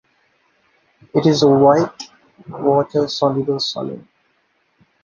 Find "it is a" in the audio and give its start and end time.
1.13-1.47